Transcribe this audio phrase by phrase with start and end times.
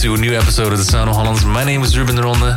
[0.00, 1.44] to a new episode of the Sound of Holland.
[1.44, 2.56] My name is Ruben Ronde.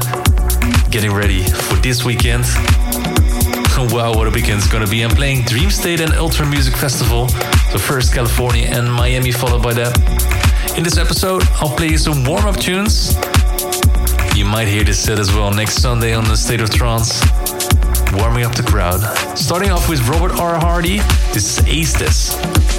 [0.89, 2.45] Getting ready for this weekend.
[3.91, 5.01] wow, what a weekend's gonna be.
[5.01, 7.27] I'm playing Dream State and Ultra Music Festival.
[7.27, 10.77] So first California and Miami, followed by that.
[10.77, 13.17] In this episode, I'll play you some warm-up tunes.
[14.37, 17.19] You might hear this set as well next Sunday on the State of Trance.
[18.13, 19.01] Warming up the crowd.
[19.37, 20.57] Starting off with Robert R.
[20.57, 20.99] Hardy,
[21.33, 22.72] this is Aestas.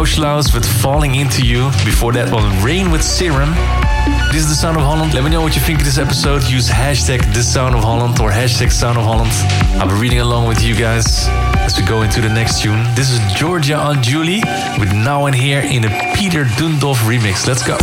[0.00, 1.68] Heard with Falling Into You.
[1.84, 3.50] Before that one, Rain with Serum.
[4.32, 5.12] This is the Sound of Holland.
[5.12, 6.42] Let me know what you think of this episode.
[6.44, 9.30] Use hashtag the Sound of Holland or hashtag Sound of Holland.
[9.78, 11.28] I'll be reading along with you guys
[11.58, 12.82] as we go into the next tune.
[12.94, 14.40] This is Giorgia Angiuli
[14.80, 17.46] with Now and Here in a Petar Dundov remix.
[17.46, 17.76] Let's go.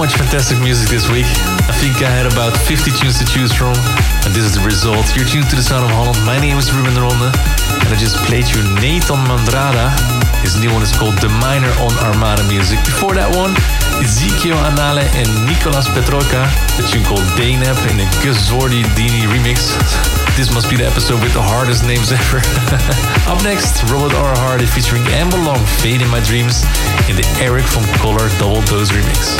[0.00, 1.28] Much fantastic music this week.
[1.68, 3.76] I think I had about 50 tunes to choose from,
[4.24, 5.04] and this is the result.
[5.12, 6.16] You're tuned to the Sound of Holland.
[6.24, 9.92] My name is Ruben de Ronde, and I just played you Nathan Medrado.
[10.40, 12.80] His new one is called The Minor on Armada Music.
[12.88, 13.52] Before that one,
[14.00, 16.48] Ezequiel Anile and Nicolas Petracca,
[16.80, 19.68] the tune called Deneb in a Gus Zordi Dini remix.
[20.40, 22.38] This must be the episode with the hardest names ever.
[23.30, 24.34] Up next, Robert R.
[24.38, 26.64] Hardy featuring Amber Long, Fade in My Dreams
[27.10, 29.36] in the Erich Von Kollar Double Dose remix.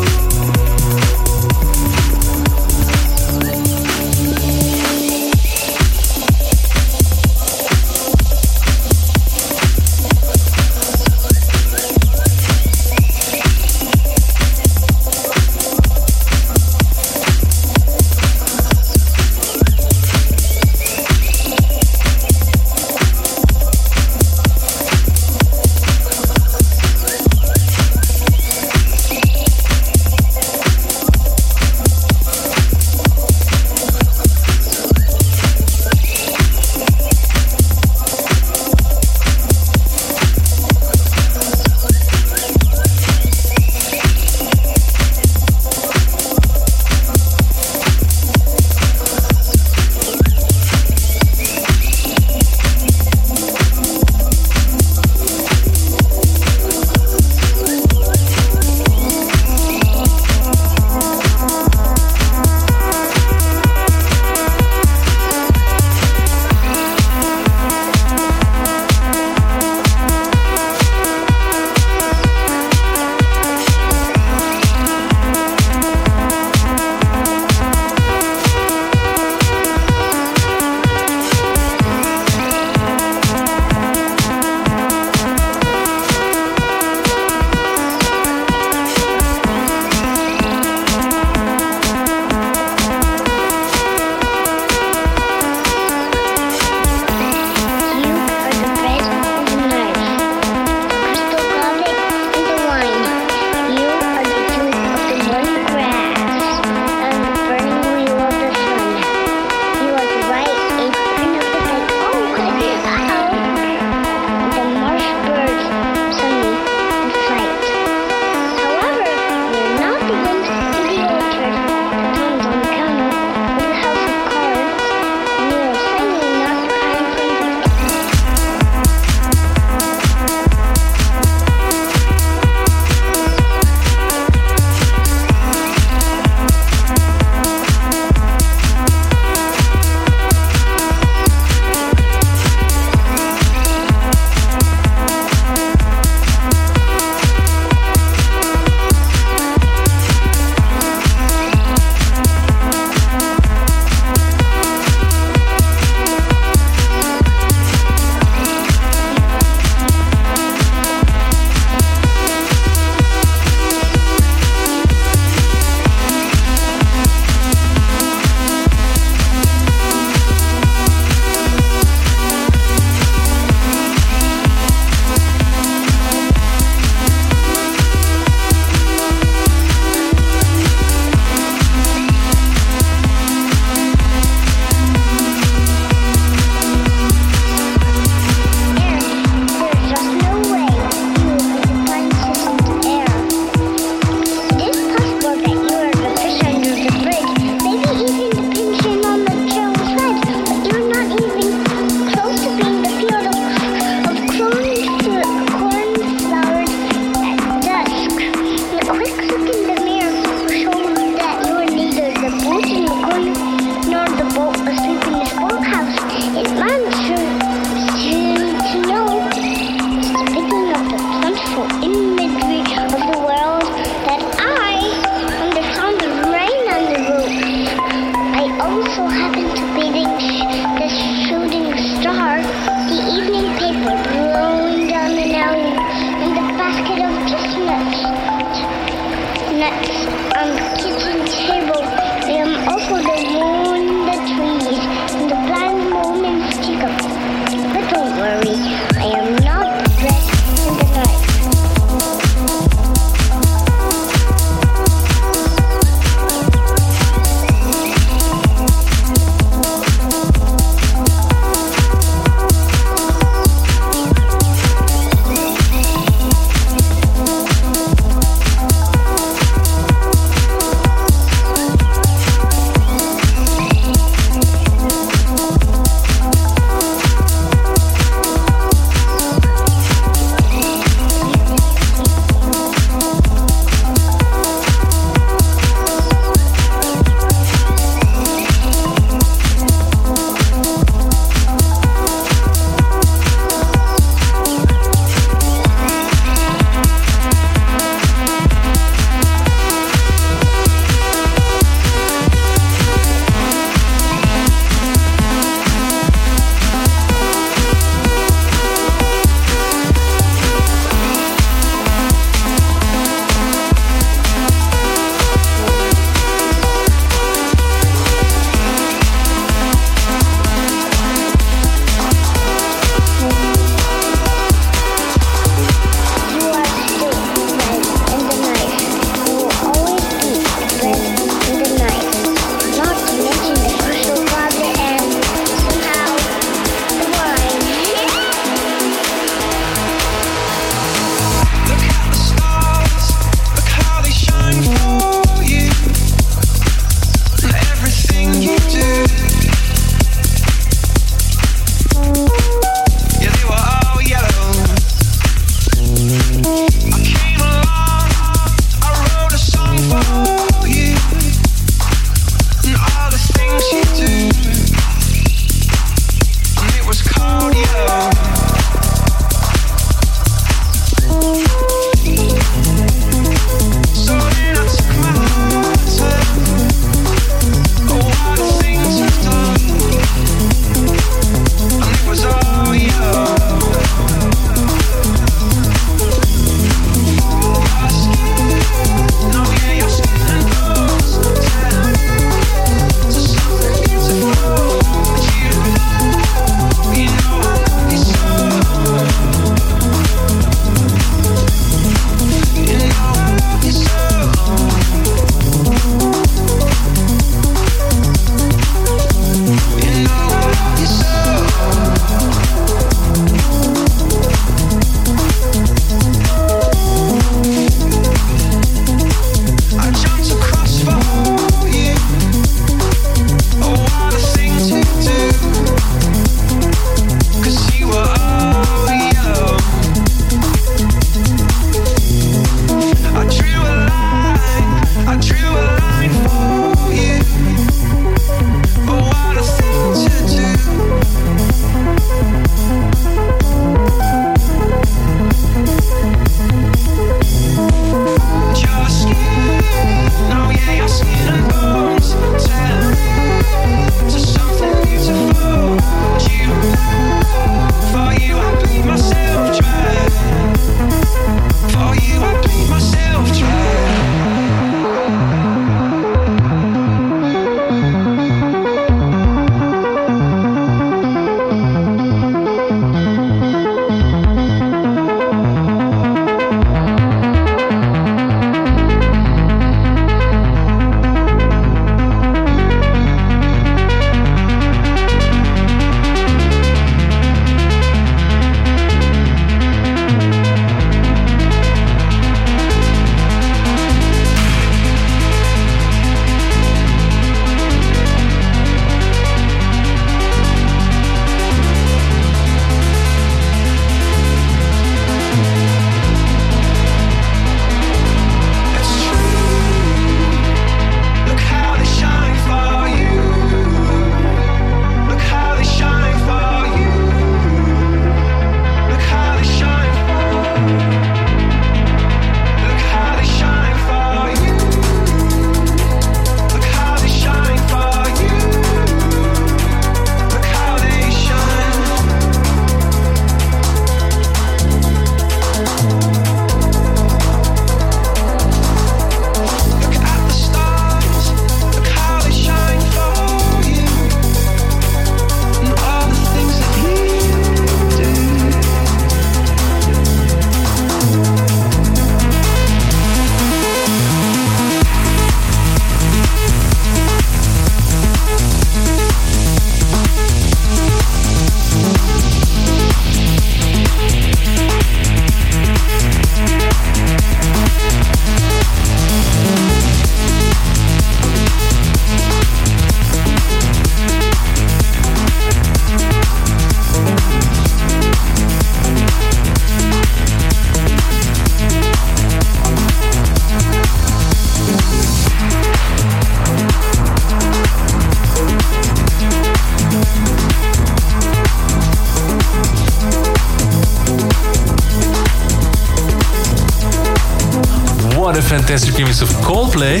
[598.48, 600.00] Fantastic remix of Coldplay.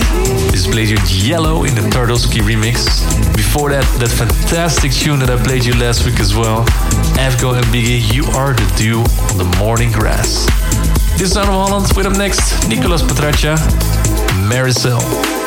[0.50, 2.86] This played you Yellow in the Tvardovsky remix.
[3.34, 6.64] Before that, that fantastic tune that I played you last week as well.
[7.16, 10.46] Afgo and Beeghy, You Are the Dew on the Morning Grass.
[11.12, 11.96] This is Sound of Holland.
[11.96, 13.56] With up next, Nicolas Petracca,
[14.48, 15.41] Marisel.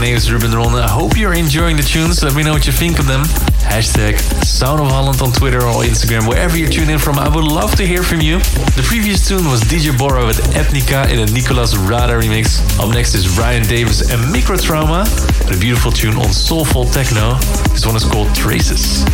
[0.00, 0.76] Name is Ruben Ronde.
[0.76, 2.24] I hope you're enjoying the tunes.
[2.24, 3.20] Let me know what you think of them.
[3.60, 7.18] Hashtag Sound of Holland on Twitter or Instagram, wherever you tune in from.
[7.18, 8.38] I would love to hear from you.
[8.38, 12.62] The previous tune was DJ Borra with Ethnica in a Nicolas Rada remix.
[12.80, 15.04] Up next is Ryan Davis and Microtrauma,
[15.54, 17.34] a beautiful tune on Soulful Techno.
[17.68, 19.04] This one is called Traces.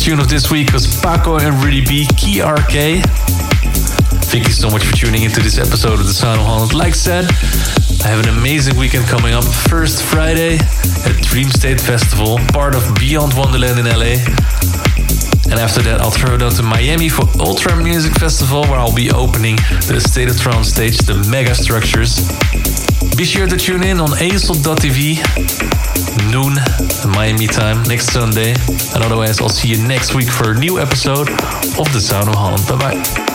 [0.00, 3.04] Tune of this week was Pacco and Rudy B, Key RK.
[4.30, 6.72] Thank you so much for tuning into this episode of The Sound of Holland.
[6.72, 7.26] Like said,
[8.04, 9.44] I have an amazing weekend coming up.
[9.44, 14.22] First Friday at Dreamstate Festival, part of Beyond Wonderland in LA.
[15.50, 18.94] And after that, I'll throw it out to Miami for Ultra Music Festival, where I'll
[18.94, 22.26] be opening the State of Trance stage, the Mega Structures.
[23.16, 25.20] Be sure to tune in on Aesop.tv,
[26.32, 26.56] noon
[27.08, 28.52] Miami time, next Sunday.
[28.94, 32.34] And otherwise, I'll see you next week for a new episode of The Sound of
[32.34, 32.66] Holland.
[32.68, 33.31] Bye bye.